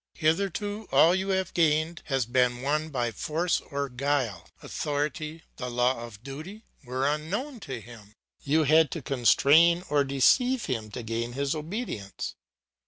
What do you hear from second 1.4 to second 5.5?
gained has been won by force or guile; authority,